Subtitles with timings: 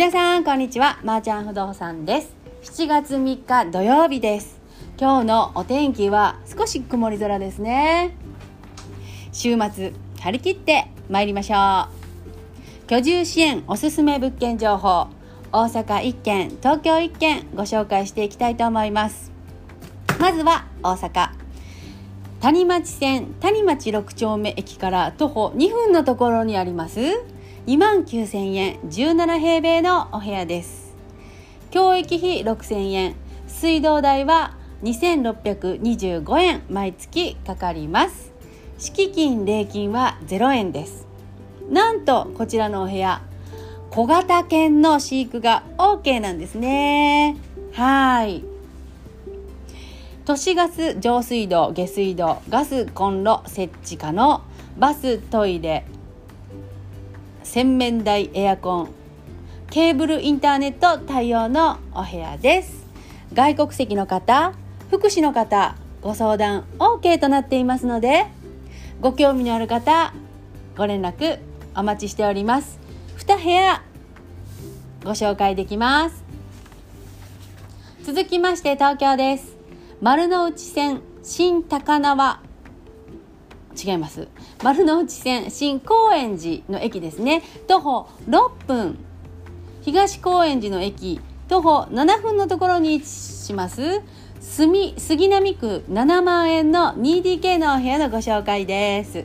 [0.00, 0.98] 皆さんこんにちは。
[1.04, 2.34] まー、ちゃん不動産です。
[2.62, 4.58] 7月3日土曜日です。
[4.98, 8.16] 今日のお天気は少し曇り空ですね。
[9.30, 11.90] 週末張り切って参りましょ
[12.86, 12.86] う。
[12.86, 15.08] 居住支援おすすめ物件情報。
[15.52, 19.30] 大阪1軒東京1軒ご紹介していきたいと思います。
[20.18, 21.28] まずは大阪。
[22.40, 27.00] 谷町線谷町6丁目駅から徒歩2分のところにあります
[27.66, 30.94] 2万9000円17平米のお部屋です。
[31.70, 33.14] 教育費6000円
[33.46, 38.32] 水道代は2625円毎月かかります。
[38.78, 41.06] 敷金礼金は0円です。
[41.70, 43.22] なんとこちらのお部屋
[43.90, 47.36] 小型犬の飼育が OK なんですね。
[47.74, 48.42] はい。
[50.24, 54.40] 都市ガス上水道下水道ガスコンロ設置可能。
[54.78, 55.84] バストイレ
[57.52, 58.90] 洗面台エアコン
[59.70, 62.86] ケーブルインターネット対応のお部屋です。
[63.34, 64.52] 外国籍の方
[64.88, 68.26] 福祉の方ご相談 OK となっていますので
[69.00, 70.14] ご興味のある方
[70.76, 71.40] ご連絡
[71.74, 72.78] お待ちしております。
[73.18, 73.82] 2部屋
[75.02, 76.22] ご紹介できます。
[78.04, 79.56] 続きまして東京です。
[80.00, 82.40] 丸の内線新高輪
[83.82, 84.28] 違います。
[84.62, 87.42] 丸の内線新高円寺の駅ですね。
[87.66, 88.98] 徒歩6分。
[89.82, 91.20] 東高円寺の駅。
[91.48, 94.02] 徒歩7分のところに位置します。
[94.40, 99.24] 住杉並区7万円の 2DK のお部屋のご紹介です。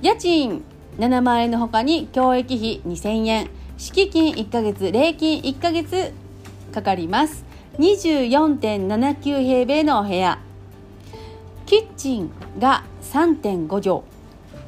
[0.00, 0.62] 家賃
[0.98, 3.50] 7万円の他に教育費2000円。
[3.76, 6.12] 敷金1ヶ月礼金1ヶ月
[6.72, 7.44] かかります。
[7.78, 10.38] 24.79平米のお部屋。
[11.72, 14.02] キッチンが3.5畳。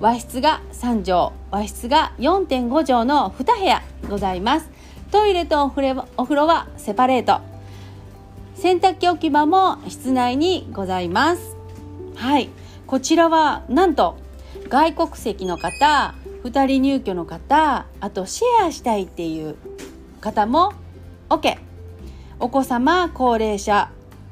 [0.01, 1.35] 和室が3畳。
[1.51, 4.71] 和室が4.5畳の2部屋ございます。
[5.11, 7.43] トイレとお風呂お風呂はセパレート。
[8.55, 11.59] 洗濯機置き場も室内にございます。
[12.15, 12.49] はい。
[12.87, 14.17] こちらはなんと
[14.71, 19.57] 外国籍の方2人入居の方あとシェアしたいっていう
[20.23, 20.73] 方も
[21.29, 21.59] OK
[22.41, 23.91] お子様高齢者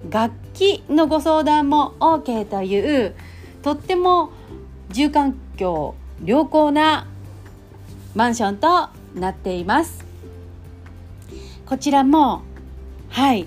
[0.09, 0.42] 楽
[0.89, 3.15] のご相談も OK という
[3.63, 4.31] とっても
[4.91, 7.07] 住環境良好な
[8.15, 10.05] マンションとなっています。
[11.67, 12.43] こちらも
[13.09, 13.47] はい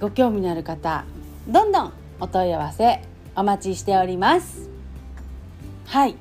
[0.00, 1.04] ご興味のある方
[1.46, 3.02] どんどんお問い合わせ
[3.36, 4.70] お待ちしております。
[5.86, 6.16] はい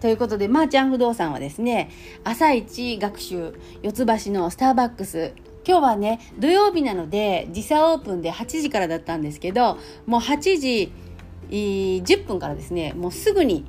[0.00, 1.90] ということでまー、あ、ちゃん不動産はですね
[2.24, 5.32] 朝一学習四つ橋のスターバックス
[5.66, 10.92] 今日はね土曜日なので時差オープンで8時からだったんですけどもう8時
[11.50, 13.66] 10分からですねもうすぐに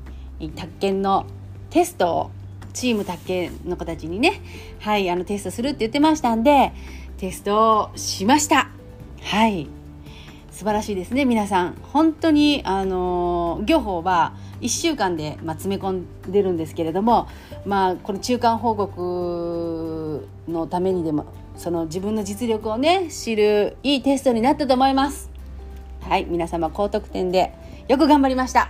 [0.56, 1.25] 宅建の
[1.69, 2.31] テストを
[2.74, 4.41] チーム宅建の子たちにね
[4.79, 6.72] はいあのテストするって言ってましたんで
[7.18, 8.69] テストをしました。
[9.22, 9.68] はい。
[10.50, 11.75] 素晴らしいですね皆さん。
[11.94, 17.27] 本当にあの業法は1週間で、まあ、詰め込んでるんですけれども
[17.66, 21.25] まあこの中間報告のためにでも
[21.57, 25.29] その自分の実力をね知るいいテストになったと思います。
[26.01, 27.53] はい皆様高得点で
[27.88, 28.67] よく頑張りました、は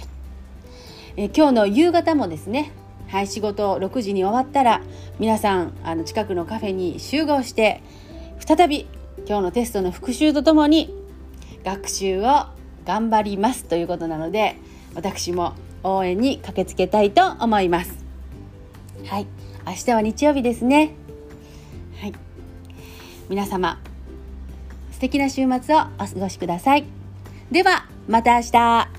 [0.00, 0.08] い、
[1.16, 2.72] え今日の夕方もですね
[3.06, 4.82] はい仕事6時に終わったら
[5.18, 7.82] 皆さんあの近くのカフェに集合して
[8.44, 8.88] 再び
[9.26, 10.92] 今日のテストの復習とともに
[11.64, 12.46] 学習を
[12.84, 14.56] 頑張りますということなので
[14.94, 18.04] 私も応援に駆けつけたいと思います。
[19.06, 19.26] はい。
[19.66, 20.94] 明日は日曜日ですね。
[22.00, 22.12] はい。
[23.28, 23.80] 皆様
[24.92, 26.84] 素敵な週末をお過ごしください。
[27.52, 28.97] ではまた明日。